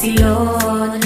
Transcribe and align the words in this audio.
Vacilón. 0.00 0.98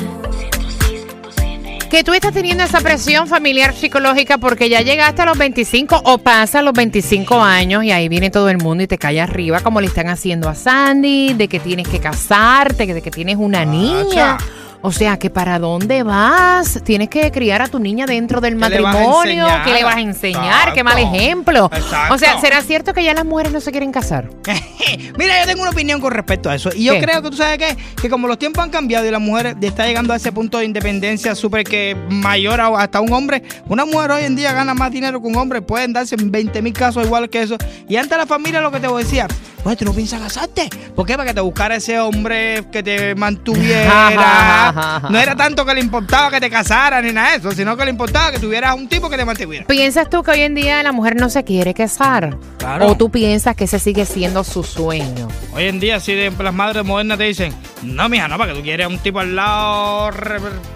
Que 1.91 2.05
tú 2.05 2.13
estás 2.13 2.33
teniendo 2.33 2.63
esa 2.63 2.81
presión 2.81 3.27
familiar 3.27 3.75
psicológica 3.75 4.39
porque 4.39 4.69
ya 4.69 4.83
llegaste 4.83 5.23
a 5.23 5.27
los 5.27 5.37
25 5.37 6.03
o 6.05 6.19
pasa 6.19 6.63
los 6.63 6.75
25 6.75 7.41
años 7.41 7.83
y 7.83 7.91
ahí 7.91 8.09
viene 8.09 8.31
todo 8.31 8.49
el 8.51 8.59
mundo 8.59 8.85
y 8.85 8.87
te 8.87 8.97
cae 8.97 9.21
arriba 9.21 9.61
como 9.61 9.81
le 9.81 9.89
están 9.89 10.09
haciendo 10.09 10.49
a 10.49 10.55
Sandy, 10.55 11.35
de 11.35 11.49
que 11.49 11.59
tienes 11.59 11.89
que 11.89 11.99
casarte, 11.99 12.87
de 12.87 13.03
que 13.03 13.11
tienes 13.11 13.37
una 13.37 13.65
niña. 13.65 14.39
O 14.87 14.93
sea, 14.93 15.19
que 15.19 15.31
para 15.31 15.59
dónde 15.59 16.03
vas? 16.03 16.81
Tienes 16.85 17.09
que 17.09 17.31
criar 17.33 17.63
a 17.63 17.69
tu 17.69 17.79
niña 17.79 18.05
dentro 18.05 18.43
del 18.43 18.59
¿Qué 18.59 18.69
le 18.69 18.81
vas 18.83 18.95
a 18.95 18.99
matrimonio. 18.99 19.47
¿Qué 19.65 19.73
le 19.73 19.83
vas 19.83 19.97
a 19.97 20.01
enseñar? 20.01 20.73
Qué 20.75 20.85
mal 20.85 20.99
ejemplo. 20.99 21.71
Exacto. 21.75 22.15
O 22.15 22.19
sea, 22.19 22.39
¿será 22.39 22.61
cierto 22.61 22.93
que 22.93 23.03
ya 23.03 23.15
las 23.15 23.25
mujeres 23.25 23.51
no 23.51 23.61
se 23.63 23.71
quieren 23.71 23.91
casar? 23.93 24.29
Mira, 25.19 25.41
yo 25.41 25.47
tengo 25.47 25.63
una 25.63 25.71
opinión 25.71 26.03
con 26.03 26.13
respecto 26.13 26.51
a 26.51 26.55
eso. 26.55 26.69
Y 26.75 26.85
yo 26.85 26.93
¿Qué? 26.95 27.01
creo 27.01 27.23
que 27.23 27.31
tú 27.31 27.37
sabes 27.39 27.57
qué? 27.57 27.77
que 28.01 28.11
como 28.11 28.29
los 28.29 28.39
tiempos 28.39 28.63
han 28.63 28.69
cambiado 28.69 29.07
y 29.07 29.11
la 29.11 29.19
mujer 29.19 29.57
está 29.63 29.87
llegando 29.87 30.13
a 30.13 30.17
ese 30.17 30.33
punto 30.33 30.59
de 30.59 30.67
independencia 30.67 31.35
súper 31.35 31.65
que 31.65 31.97
mayor 32.11 32.61
a- 32.61 32.79
hasta 32.83 33.01
un 33.01 33.11
hombre, 33.15 33.43
una 33.69 33.87
mujer 33.87 34.11
hoy 34.11 34.25
en 34.25 34.37
día 34.37 34.53
gana 34.53 34.75
más 34.75 34.91
dinero 34.93 35.19
que 35.23 35.27
un 35.29 35.37
hombre, 35.37 35.63
pueden 35.63 35.95
darse 35.95 36.17
20 36.19 36.61
mil 36.61 36.75
casos 36.75 37.05
igual 37.07 37.31
que 37.31 37.41
eso. 37.43 37.57
Y 37.89 37.97
antes 37.97 38.19
la 38.19 38.27
familia 38.27 38.61
lo 38.61 38.71
que 38.71 38.81
te 38.81 38.89
decía, 38.89 39.27
pues 39.65 39.79
tú 39.79 39.85
no 39.87 39.93
piensas 39.95 40.21
casarte. 40.21 40.69
¿Por 40.95 41.07
qué? 41.07 41.17
Para 41.17 41.27
que 41.31 41.35
te 41.35 41.41
buscara 41.41 41.77
ese 41.77 41.99
hombre 41.99 42.65
que 42.71 42.83
te 42.83 43.15
mantuviera. 43.15 45.01
no 45.11 45.19
era 45.19 45.35
tanto 45.35 45.65
que 45.65 45.75
le 45.75 45.81
importaba 45.81 46.31
que 46.31 46.39
te 46.39 46.51
casaran 46.51 47.05
ni 47.05 47.13
nada 47.13 47.31
de 47.33 47.37
eso, 47.39 47.51
sino 47.53 47.75
que 47.77 47.85
le 47.87 47.91
importaba 47.91 48.31
que 48.31 48.39
tuvieras 48.39 48.75
un 48.77 48.89
tipo 48.89 49.09
que 49.09 49.17
te 49.17 49.25
mantuviera. 49.25 49.67
¿Piensas 49.67 50.11
tú 50.11 50.23
que 50.23 50.33
hoy 50.33 50.43
en 50.43 50.55
día 50.55 50.83
la 50.83 50.93
mujer 50.93 51.17
no 51.17 51.31
se 51.31 51.43
quiere 51.45 51.73
casar? 51.73 52.37
Claro. 52.59 52.89
¿O 52.89 52.97
tú 52.97 53.11
piensas 53.11 53.57
que 53.57 53.65
ese 53.65 53.79
sigue 53.79 54.05
siendo 54.05 54.45
su 54.45 54.63
sueño? 54.63 55.29
Hoy 55.55 55.65
en 55.65 55.81
día, 55.81 55.99
si 55.99 56.15
de- 56.15 56.31
las 56.31 56.53
madres 56.55 56.85
modernas 56.85 57.17
te 57.17 57.25
dicen, 57.25 57.55
no, 57.83 58.07
mija, 58.11 58.29
no, 58.29 58.37
para 58.37 58.53
que 58.53 58.59
tú 58.59 58.63
quieres 58.63 58.87
un 58.87 58.99
tipo 58.99 59.21
al 59.21 59.35
lado. 59.35 60.11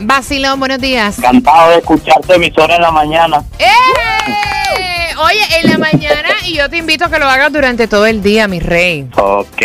Vacilón, 0.01 0.59
buenos 0.59 0.79
días. 0.81 1.19
Encantado 1.19 1.71
de 1.73 1.77
escucharte 1.79 2.35
emisora 2.37 2.77
en 2.77 2.83
la 2.83 2.91
mañana. 2.91 3.45
¡Eh! 3.59 4.48
Oye, 5.21 5.41
en 5.61 5.71
la 5.71 5.79
mañana 5.79 6.29
y 6.47 6.55
yo 6.55 6.71
te 6.71 6.77
invito 6.77 7.07
a 7.07 7.11
que 7.11 7.19
lo 7.19 7.27
hagas 7.27 7.53
durante 7.53 7.89
todo 7.89 8.07
el 8.07 8.23
día, 8.23 8.47
mi 8.47 8.61
rey. 8.61 9.09
Ok. 9.17 9.63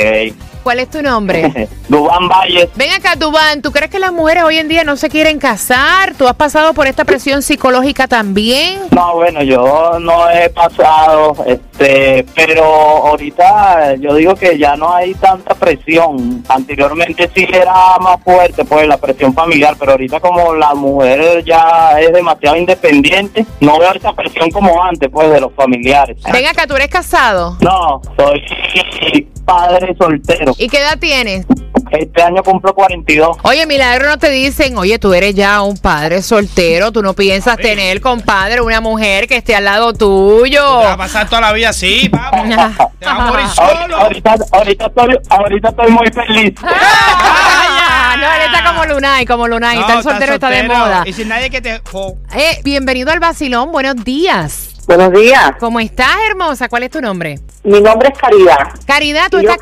¿Cuál 0.64 0.80
es 0.80 0.89
tu 0.89 1.02
nombre? 1.02 1.69
Dubán 1.89 2.30
Valles. 2.30 2.69
Ven 2.75 2.92
acá, 2.92 3.16
Dubán, 3.16 3.61
¿tú 3.61 3.72
crees 3.72 3.92
que 3.92 4.00
las 4.00 4.14
mujeres 4.14 4.44
hoy 4.44 4.58
en 4.58 4.69
día 4.69 4.83
no 4.86 4.95
se 4.95 5.09
quieren 5.09 5.38
casar? 5.38 6.14
¿Tú 6.17 6.28
has 6.28 6.36
pasado 6.36 6.73
por 6.73 6.88
esta 6.88 7.03
presión 7.03 7.42
psicológica 7.42 8.08
también? 8.08 8.80
No, 8.91 9.16
bueno, 9.16 9.44
yo 9.44 10.00
no 10.00 10.30
he 10.30 10.50
pasado, 10.50 11.36
este, 11.45 12.25
pero 12.34 12.64
ahorita 12.64 13.95
yo 13.95 14.16
digo 14.16 14.36
que 14.36 14.58
ya 14.58 14.78
no 14.78 14.94
hay 14.94 15.14
tanta 15.16 15.53
presión. 15.53 16.44
Anteriormente 16.47 17.30
sí 17.36 17.45
era 17.52 17.97
más 18.00 18.22
fuerte, 18.23 18.64
pues, 18.64 18.88
la 18.88 18.97
presión 18.97 19.34
familiar, 19.34 19.75
pero 19.78 19.91
ahorita 19.91 20.22
como 20.22 20.56
la 20.56 20.73
mujer 20.73 21.44
ya 21.44 22.00
es 22.00 22.14
demasiado 22.14 22.56
independiente, 22.56 23.45
no 23.59 23.80
veo 23.80 23.91
esa 23.94 24.14
presión 24.14 24.50
como 24.50 24.81
antes, 24.81 25.09
pues, 25.11 25.30
de 25.30 25.41
los 25.41 25.53
familiares. 25.53 26.17
Ven 26.31 26.47
acá, 26.47 26.66
¿tú 26.66 26.75
eres 26.75 26.88
casado? 26.88 27.57
No, 27.59 28.01
soy 28.18 28.41
padre 29.46 29.96
soltero. 29.98 30.54
¿Y 30.58 30.68
qué 30.70 30.80
edad 30.80 30.98
tienes? 31.00 31.46
Este 31.92 32.24
año 32.24 32.42
cumplo 32.42 32.74
42. 32.74 33.38
Oye, 33.44 33.68
Milagro, 33.68 34.09
no 34.09 34.18
te 34.18 34.31
dicen, 34.31 34.78
oye, 34.78 34.98
tú 34.98 35.14
eres 35.14 35.36
ya 35.36 35.62
un 35.62 35.78
padre 35.78 36.24
soltero, 36.24 36.92
tú 36.92 37.04
no 37.04 37.14
piensas 37.14 37.58
tener, 37.58 38.02
compadre, 38.02 38.62
una 38.62 38.81
mujer 38.81 39.28
que 39.28 39.38
esté 39.38 39.56
al 39.56 39.66
lado 39.66 39.94
tuyo. 39.94 40.80
Te 40.80 40.86
va 40.86 40.94
a 40.94 40.98
pasar 40.98 41.30
toda 41.30 41.42
la 41.42 41.54
vida 41.54 41.70
así, 41.70 42.09
papi. 42.09 42.50
Te 43.00 43.06
vas 43.06 43.20
a 43.20 43.26
morir 43.28 43.46
Ahorita, 43.58 43.81
solo. 43.84 43.98
ahorita, 43.98 44.36
ahorita 44.52 44.86
estoy, 44.88 45.18
ahorita 45.30 45.70
estoy 45.70 45.92
muy 45.92 46.08
feliz. 46.12 46.54
Ah, 47.96 48.16
no, 48.18 48.31
él 48.31 48.42
está 48.54 48.72
como 48.72 48.86
Lunay, 48.86 49.25
como 49.25 49.48
Lunay, 49.48 49.75
No, 49.75 49.81
está 49.81 49.98
el 49.98 50.04
soltero, 50.04 50.34
está 50.36 50.50
de 50.50 50.64
moda. 50.64 51.04
Y 51.06 51.14
sin 51.14 51.28
nadie 51.30 51.50
que 51.50 51.62
te. 51.62 51.81
Eh, 52.36 52.62
bienvenido 52.64 53.12
al 53.12 53.20
vacilón, 53.20 53.72
buenos 53.72 54.04
días. 54.04 54.70
Buenos 54.88 55.12
días, 55.14 55.54
¿Cómo 55.60 55.80
estás, 55.80 56.16
hermosa? 56.30 56.70
¿Cuál 56.70 56.84
es 56.84 56.92
tu 56.92 57.02
nombre? 57.02 57.40
Mi 57.63 57.79
nombre 57.79 58.09
es 58.12 58.19
Caridad. 58.19 58.69
Caridad, 58.85 59.29
¿tú, 59.29 59.38
estás, 59.38 59.57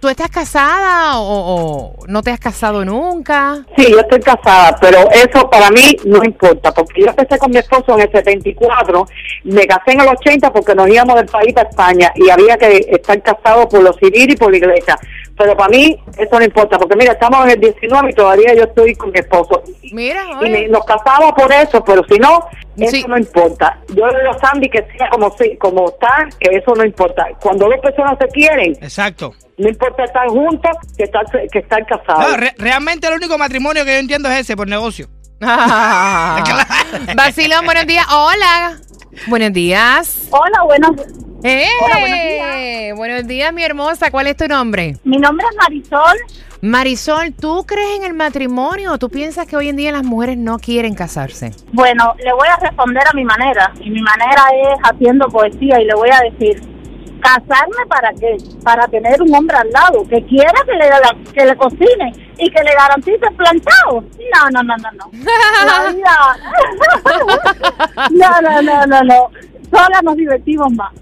¿tú 0.00 0.08
estás 0.08 0.30
casada 0.30 1.18
o, 1.18 1.96
o 2.00 2.06
no 2.06 2.22
te 2.22 2.30
has 2.30 2.40
casado 2.40 2.84
nunca? 2.84 3.64
Sí, 3.76 3.90
yo 3.90 4.00
estoy 4.00 4.20
casada, 4.20 4.76
pero 4.80 5.10
eso 5.10 5.48
para 5.50 5.70
mí 5.70 5.96
no 6.04 6.24
importa, 6.24 6.72
porque 6.72 7.02
yo 7.02 7.08
empecé 7.08 7.38
con 7.38 7.50
mi 7.50 7.58
esposo 7.58 7.94
en 7.94 8.00
el 8.00 8.10
74, 8.10 9.06
me 9.44 9.66
casé 9.66 9.92
en 9.92 10.00
el 10.00 10.08
80 10.08 10.52
porque 10.52 10.74
nos 10.74 10.88
íbamos 10.88 11.16
del 11.16 11.26
país 11.26 11.52
para 11.52 11.68
España 11.68 12.12
y 12.14 12.30
había 12.30 12.56
que 12.56 12.86
estar 12.88 13.20
casado 13.22 13.68
por 13.68 13.82
lo 13.82 13.92
civil 13.94 14.30
y 14.30 14.36
por 14.36 14.50
la 14.50 14.56
iglesia. 14.56 14.98
Pero 15.42 15.56
para 15.56 15.70
mí 15.70 16.00
eso 16.16 16.38
no 16.38 16.44
importa, 16.44 16.78
porque 16.78 16.94
mira, 16.94 17.14
estamos 17.14 17.44
en 17.46 17.50
el 17.50 17.58
19 17.60 18.10
y 18.10 18.14
todavía 18.14 18.54
yo 18.54 18.62
estoy 18.62 18.94
con 18.94 19.10
mi 19.10 19.18
esposo. 19.18 19.60
Mira, 19.92 20.24
Y 20.40 20.48
me- 20.48 20.68
nos 20.68 20.84
casamos 20.84 21.32
por 21.32 21.52
eso, 21.52 21.82
pero 21.84 22.00
si 22.08 22.16
no, 22.20 22.46
eso 22.76 22.90
Sí. 22.92 23.04
no 23.08 23.18
importa. 23.18 23.76
Yo 23.88 24.06
le 24.06 24.20
digo 24.20 24.30
a 24.30 24.38
Sandy 24.38 24.68
que 24.70 24.86
sea 24.96 25.08
como, 25.10 25.36
si- 25.36 25.56
como 25.56 25.88
está, 25.88 26.28
que 26.38 26.56
eso 26.56 26.72
no 26.76 26.84
importa. 26.84 27.26
Cuando 27.40 27.66
dos 27.68 27.80
personas 27.80 28.16
se 28.20 28.28
quieren, 28.28 28.72
Exacto. 28.80 29.32
no 29.58 29.68
importa 29.68 30.04
estar 30.04 30.28
juntos 30.28 30.70
que 30.96 31.02
estar, 31.02 31.24
que 31.50 31.58
estar 31.58 31.84
casados. 31.86 32.30
No, 32.30 32.36
re- 32.36 32.54
realmente 32.58 33.08
el 33.08 33.14
único 33.14 33.36
matrimonio 33.36 33.84
que 33.84 33.94
yo 33.94 33.98
entiendo 33.98 34.28
es 34.28 34.42
ese, 34.42 34.56
por 34.56 34.68
negocio. 34.68 35.08
Vacilón, 37.16 37.64
buenos 37.64 37.86
días. 37.88 38.06
Hola. 38.12 38.78
Buenos 39.26 39.52
días. 39.52 40.28
Hola, 40.30 40.62
buenos 40.64 40.92
¡Eh! 41.44 41.66
Hola, 41.84 41.98
buenos 41.98 42.18
días. 42.20 42.96
Buenos 42.96 43.26
días, 43.26 43.52
mi 43.52 43.64
hermosa. 43.64 44.10
¿Cuál 44.12 44.28
es 44.28 44.36
tu 44.36 44.46
nombre? 44.46 44.96
Mi 45.02 45.16
nombre 45.16 45.44
es 45.50 45.56
Marisol. 45.56 46.16
Marisol, 46.60 47.32
¿tú 47.32 47.64
crees 47.66 47.98
en 47.98 48.04
el 48.04 48.14
matrimonio 48.14 48.92
o 48.92 48.98
tú 48.98 49.10
piensas 49.10 49.48
que 49.48 49.56
hoy 49.56 49.68
en 49.68 49.74
día 49.74 49.90
las 49.90 50.04
mujeres 50.04 50.38
no 50.38 50.60
quieren 50.60 50.94
casarse? 50.94 51.50
Bueno, 51.72 52.14
le 52.22 52.32
voy 52.32 52.46
a 52.46 52.56
responder 52.60 53.02
a 53.08 53.12
mi 53.14 53.24
manera. 53.24 53.72
Y 53.80 53.90
mi 53.90 54.00
manera 54.02 54.42
es 54.54 54.78
haciendo 54.84 55.26
poesía 55.26 55.80
y 55.80 55.84
le 55.86 55.94
voy 55.94 56.10
a 56.10 56.20
decir, 56.30 56.62
¿casarme 57.20 57.86
para 57.88 58.12
qué? 58.12 58.36
Para 58.62 58.86
tener 58.86 59.20
un 59.20 59.34
hombre 59.34 59.56
al 59.56 59.70
lado 59.70 60.06
que 60.08 60.24
quiera 60.26 60.52
que 60.64 60.74
le, 60.74 61.32
que 61.32 61.44
le 61.44 61.56
cocine 61.56 62.12
y 62.38 62.48
que 62.50 62.62
le 62.62 62.72
garantice 62.72 63.30
plantado. 63.36 64.04
No, 64.32 64.50
no, 64.52 64.62
no, 64.62 64.76
no, 64.76 64.90
no. 64.92 65.10
La 65.66 65.90
vida... 65.90 66.36
no, 68.10 68.40
no, 68.42 68.62
no, 68.62 68.86
no, 68.86 69.02
no. 69.02 69.30
Sola 69.72 70.00
nos 70.02 70.16
divertimos 70.16 70.70
más. 70.72 70.92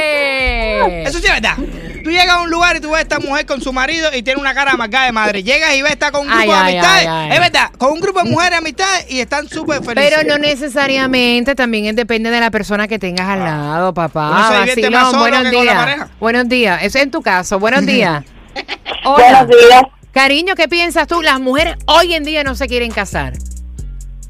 ¡Eh! 0.00 1.04
Eso 1.06 1.18
sí 1.18 1.26
es 1.26 1.32
verdad. 1.32 1.56
Tú 2.02 2.10
llegas 2.10 2.30
a 2.30 2.40
un 2.40 2.50
lugar 2.50 2.76
y 2.76 2.80
tú 2.80 2.88
ves 2.90 2.98
a 3.00 3.02
esta 3.02 3.18
mujer 3.18 3.44
con 3.44 3.60
su 3.60 3.72
marido 3.74 4.08
y 4.14 4.22
tiene 4.22 4.40
una 4.40 4.54
cara 4.54 4.72
amargada 4.72 5.04
de 5.06 5.12
madre. 5.12 5.42
Llegas 5.42 5.74
y 5.74 5.82
ves 5.82 5.92
está 5.92 6.10
con 6.10 6.22
un 6.22 6.28
grupo 6.28 6.40
Ay, 6.40 6.48
de 6.48 6.54
ay, 6.54 6.62
amistades. 6.78 7.06
ay, 7.08 7.28
ay. 7.30 7.32
Es 7.32 7.40
verdad, 7.40 7.70
con 7.76 7.92
un 7.92 8.00
grupo 8.00 8.22
de 8.22 8.30
mujeres 8.30 8.52
de 8.52 8.56
amistades 8.56 9.06
y 9.10 9.20
están 9.20 9.48
súper 9.48 9.82
felices. 9.84 10.10
Pero 10.16 10.26
no 10.28 10.38
necesariamente, 10.38 11.54
también 11.54 11.86
es- 11.86 11.96
depende 11.96 12.30
de 12.30 12.40
la 12.40 12.50
persona 12.50 12.88
que 12.88 12.98
tengas 12.98 13.28
al 13.28 13.40
lado, 13.40 13.92
papá. 13.92 14.30
Uno 14.30 14.48
se 14.48 14.54
divierte 14.60 14.80
Vacilón, 14.82 15.02
más 15.02 15.10
solo 15.10 15.20
buenos 15.22 15.42
que 15.42 15.56
con 15.56 15.66
la 15.66 15.72
días. 15.72 15.84
pareja. 15.84 16.08
Buenos 16.20 16.48
días. 16.48 16.82
Eso 16.82 16.98
es 16.98 17.04
en 17.04 17.10
tu 17.10 17.20
caso. 17.22 17.58
Buenos 17.58 17.84
días. 17.86 18.24
Buenos 19.04 19.48
días. 19.48 19.82
Cariño, 20.12 20.54
¿qué 20.54 20.68
piensas 20.68 21.06
tú? 21.06 21.20
Las 21.22 21.38
mujeres 21.38 21.76
hoy 21.86 22.14
en 22.14 22.24
día 22.24 22.42
no 22.44 22.54
se 22.54 22.66
quieren 22.66 22.90
casar. 22.90 23.34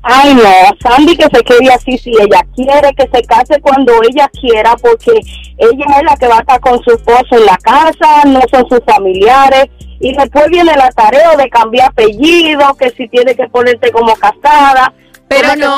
Ay, 0.02 0.34
no, 0.34 0.42
Sandy 0.80 1.14
que 1.16 1.24
se 1.24 1.42
quede 1.44 1.72
así 1.72 1.98
si 1.98 2.10
ella 2.10 2.40
quiere, 2.54 2.94
que 2.94 3.08
se 3.12 3.22
case 3.24 3.60
cuando 3.60 3.92
ella 4.02 4.30
quiera, 4.40 4.74
porque 4.76 5.12
ella 5.58 5.84
es 5.98 6.02
la 6.04 6.16
que 6.16 6.26
va 6.26 6.36
a 6.38 6.40
estar 6.40 6.60
con 6.60 6.82
su 6.82 6.92
esposo 6.92 7.36
en 7.36 7.44
la 7.44 7.56
casa, 7.58 8.24
no 8.26 8.40
son 8.50 8.66
sus 8.68 8.80
familiares. 8.86 9.66
Y 10.00 10.14
después 10.16 10.46
viene 10.48 10.74
la 10.74 10.90
tarea 10.92 11.36
de 11.36 11.50
cambiar 11.50 11.90
apellido, 11.90 12.74
que 12.78 12.88
si 12.90 13.06
tiene 13.08 13.34
que 13.34 13.46
ponerte 13.48 13.92
como 13.92 14.14
casada. 14.16 14.94
Pero 15.28 15.54
no, 15.54 15.76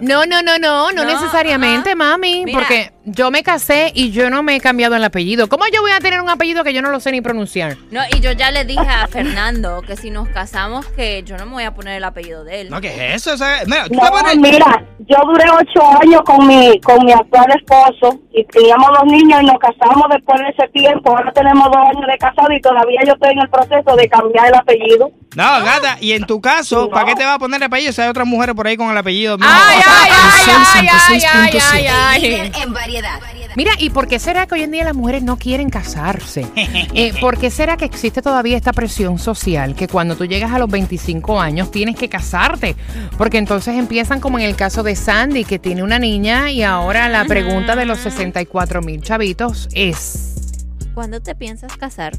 no, 0.00 0.26
no, 0.26 0.26
no, 0.26 0.42
no, 0.42 0.58
no 0.58 0.92
No, 0.92 1.04
necesariamente, 1.04 1.94
mami, 1.96 2.44
Mira. 2.44 2.58
porque 2.58 2.92
yo 3.10 3.30
me 3.30 3.42
casé 3.42 3.90
y 3.94 4.10
yo 4.10 4.30
no 4.30 4.42
me 4.42 4.56
he 4.56 4.60
cambiado 4.60 4.94
el 4.96 5.04
apellido. 5.04 5.48
¿Cómo 5.48 5.64
yo 5.72 5.80
voy 5.82 5.92
a 5.92 6.00
tener 6.00 6.20
un 6.20 6.30
apellido 6.30 6.64
que 6.64 6.72
yo 6.72 6.82
no 6.82 6.90
lo 6.90 7.00
sé 7.00 7.10
ni 7.12 7.20
pronunciar? 7.20 7.76
No, 7.90 8.00
y 8.14 8.20
yo 8.20 8.32
ya 8.32 8.50
le 8.50 8.64
dije 8.64 8.86
a 8.88 9.06
Fernando 9.08 9.82
que 9.82 9.96
si 9.96 10.10
nos 10.10 10.28
casamos, 10.28 10.86
que 10.86 11.22
yo 11.24 11.36
no 11.36 11.46
me 11.46 11.52
voy 11.52 11.64
a 11.64 11.74
poner 11.74 11.96
el 11.96 12.04
apellido 12.04 12.44
de 12.44 12.62
él. 12.62 12.70
No, 12.70 12.80
¿qué 12.80 12.88
es 13.14 13.16
eso? 13.26 13.34
O 13.34 13.36
sea, 13.36 13.62
mira, 13.66 13.84
tú 13.84 13.94
No, 13.94 14.02
pones- 14.10 14.36
mira, 14.36 14.84
yo 15.00 15.16
duré 15.26 15.44
ocho 15.50 15.82
años 16.02 16.22
con 16.24 16.46
mi 16.46 16.80
con 16.80 17.04
mi 17.04 17.12
actual 17.12 17.46
esposo 17.56 18.20
y 18.32 18.44
teníamos 18.44 18.88
dos 18.94 19.04
niños 19.06 19.42
y 19.42 19.46
nos 19.46 19.58
casamos 19.58 20.04
después 20.10 20.38
de 20.40 20.48
ese 20.50 20.68
tiempo. 20.72 21.10
Ahora 21.16 21.32
tenemos 21.32 21.64
dos 21.66 21.76
años 21.76 22.06
de 22.10 22.18
casado 22.18 22.52
y 22.52 22.60
todavía 22.60 23.00
yo 23.06 23.12
estoy 23.14 23.30
en 23.32 23.38
el 23.40 23.48
proceso 23.48 23.96
de 23.96 24.08
cambiar 24.08 24.46
el 24.48 24.54
apellido. 24.54 25.10
No, 25.36 25.44
gata, 25.62 25.98
y 26.00 26.12
en 26.12 26.24
tu 26.24 26.40
caso, 26.40 26.88
¿para 26.88 27.04
qué 27.04 27.14
te 27.14 27.24
va 27.24 27.34
a 27.34 27.38
poner 27.38 27.58
el 27.60 27.64
apellido 27.64 27.92
si 27.92 28.00
hay 28.00 28.08
otras 28.08 28.26
mujeres 28.26 28.54
por 28.54 28.66
ahí 28.66 28.76
con 28.76 28.90
el 28.90 28.96
apellido? 28.96 29.36
mismo? 29.36 29.52
Ay, 29.52 29.76
ay, 29.86 30.10
ay, 30.10 30.42
ay, 30.48 30.88
ay, 30.88 30.88
ay, 30.90 31.86
ay, 31.86 32.20
106.7. 32.22 32.52
ay. 32.56 32.57
En 32.68 32.74
variedad. 32.74 33.20
Mira, 33.56 33.72
¿y 33.78 33.90
por 33.90 34.06
qué 34.06 34.18
será 34.18 34.46
que 34.46 34.54
hoy 34.54 34.62
en 34.62 34.70
día 34.70 34.84
las 34.84 34.94
mujeres 34.94 35.22
no 35.22 35.36
quieren 35.36 35.70
casarse? 35.70 36.46
Eh, 36.94 37.12
¿Por 37.20 37.38
qué 37.38 37.50
será 37.50 37.76
que 37.76 37.84
existe 37.84 38.22
todavía 38.22 38.56
esta 38.56 38.72
presión 38.72 39.18
social 39.18 39.74
que 39.74 39.86
cuando 39.88 40.16
tú 40.16 40.24
llegas 40.24 40.52
a 40.52 40.58
los 40.58 40.68
25 40.68 41.40
años 41.40 41.70
tienes 41.70 41.96
que 41.96 42.08
casarte? 42.08 42.76
Porque 43.16 43.38
entonces 43.38 43.76
empiezan 43.76 44.20
como 44.20 44.38
en 44.38 44.44
el 44.44 44.56
caso 44.56 44.82
de 44.82 44.96
Sandy, 44.96 45.44
que 45.44 45.58
tiene 45.58 45.82
una 45.82 45.98
niña 45.98 46.50
y 46.50 46.62
ahora 46.62 47.08
la 47.08 47.24
pregunta 47.24 47.76
de 47.76 47.84
los 47.84 47.98
64 48.00 48.82
mil 48.82 49.02
chavitos 49.02 49.68
es... 49.72 50.56
¿Cuándo 50.94 51.20
te 51.20 51.34
piensas 51.34 51.76
casar? 51.76 52.16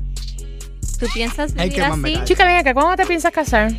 ¿Tú 1.00 1.08
piensas 1.14 1.54
vivir 1.54 1.82
así? 1.82 2.20
Chica, 2.26 2.46
ven 2.46 2.58
acá, 2.58 2.74
¿cuándo 2.74 2.96
te 2.96 3.06
piensas 3.06 3.32
casar? 3.32 3.72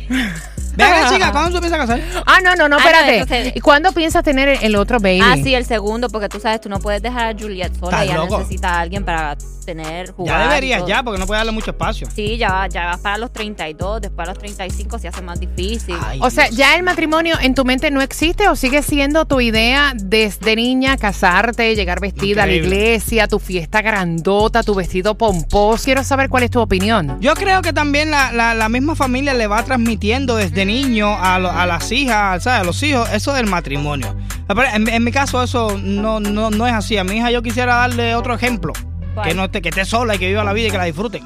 Ven 0.75 0.87
acá, 0.87 1.09
chica, 1.13 1.31
¿cuándo 1.31 1.51
tú 1.51 1.59
piensas 1.59 1.79
casar? 1.79 2.01
Ah, 2.25 2.39
no, 2.43 2.55
no, 2.55 2.67
no, 2.69 2.77
Ah, 2.77 2.79
espérate. 2.79 3.13
entonces- 3.19 3.53
¿Y 3.55 3.59
cuándo 3.61 3.91
piensas 3.91 4.23
tener 4.23 4.49
el, 4.49 4.63
el 4.63 4.75
otro 4.75 4.99
baby? 4.99 5.19
Ah, 5.23 5.35
sí, 5.41 5.53
el 5.55 5.65
segundo, 5.65 6.09
porque 6.09 6.29
tú 6.29 6.39
sabes, 6.39 6.61
tú 6.61 6.69
no 6.69 6.79
puedes 6.79 7.01
dejar 7.01 7.35
a 7.35 7.39
Juliet 7.39 7.73
sola. 7.79 7.91
¿Estás 7.97 8.03
Ella 8.03 8.15
loco? 8.15 8.37
necesita 8.39 8.69
a 8.75 8.79
alguien 8.81 9.03
para 9.05 9.35
tener, 9.65 10.11
jugar. 10.11 10.39
Ya 10.39 10.45
y 10.45 10.47
deberías 10.49 10.79
todo. 10.79 10.89
ya, 10.89 11.03
porque 11.03 11.19
no 11.19 11.27
puede 11.27 11.37
darle 11.39 11.51
mucho 11.51 11.71
espacio. 11.71 12.07
Sí, 12.15 12.37
ya 12.37 12.51
va, 12.51 12.67
ya 12.67 12.85
va 12.87 12.97
para 12.97 13.17
los 13.19 13.31
32, 13.31 14.01
después 14.01 14.27
a 14.27 14.31
los 14.31 14.39
35 14.39 14.97
se 14.99 15.07
hace 15.07 15.21
más 15.21 15.39
difícil. 15.39 15.95
Ay, 16.03 16.19
O 16.21 16.29
sea, 16.31 16.45
Dios. 16.45 16.57
¿ya 16.57 16.75
el 16.75 16.83
matrimonio 16.83 17.35
en 17.39 17.53
tu 17.53 17.63
mente 17.63 17.91
no 17.91 18.01
existe 18.01 18.47
o 18.49 18.55
sigue 18.55 18.81
siendo 18.81 19.25
tu 19.25 19.39
idea 19.39 19.93
desde 19.95 20.55
niña 20.55 20.97
casarte, 20.97 21.75
llegar 21.75 21.99
vestida 21.99 22.43
a 22.43 22.45
la 22.47 22.53
iglesia, 22.53 23.27
tu 23.27 23.37
fiesta 23.39 23.81
grandota, 23.83 24.63
tu 24.63 24.73
vestido 24.73 25.15
pomposo? 25.15 25.83
Quiero 25.85 26.03
saber 26.03 26.29
cuál 26.29 26.43
es 26.43 26.49
tu 26.51 26.59
opinión. 26.59 27.17
Yo 27.21 27.33
creo 27.35 27.61
que 27.61 27.71
también 27.71 28.09
la, 28.09 28.31
la, 28.31 28.53
la 28.55 28.67
misma 28.67 28.95
familia 28.95 29.33
le 29.35 29.45
va 29.47 29.63
transmitiendo 29.63 30.35
desde 30.37 30.60
niño 30.65 31.15
a, 31.19 31.39
lo- 31.39 31.51
a 31.51 31.65
las 31.65 31.91
hijas, 31.91 32.43
¿sabes? 32.43 32.61
a 32.61 32.63
los 32.63 32.81
hijos, 32.83 33.09
eso 33.11 33.33
del 33.33 33.47
matrimonio. 33.47 34.15
En, 34.73 34.87
en 34.87 35.03
mi 35.03 35.11
caso 35.11 35.41
eso 35.41 35.77
no, 35.81 36.19
no, 36.19 36.49
no 36.51 36.67
es 36.67 36.73
así. 36.73 36.97
A 36.97 37.03
mi 37.03 37.17
hija 37.17 37.31
yo 37.31 37.41
quisiera 37.41 37.75
darle 37.75 38.15
otro 38.15 38.33
ejemplo. 38.33 38.73
¿Cuál? 39.13 39.27
Que 39.27 39.33
no 39.35 39.45
esté, 39.45 39.61
que 39.61 39.69
esté 39.69 39.85
sola 39.85 40.15
y 40.15 40.19
que 40.19 40.27
viva 40.27 40.43
la 40.43 40.53
vida 40.53 40.67
y 40.67 40.71
que 40.71 40.77
la 40.77 40.85
disfrute. 40.85 41.21